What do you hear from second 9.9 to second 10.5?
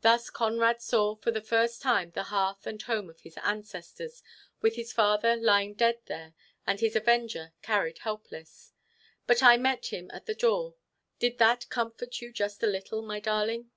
him at the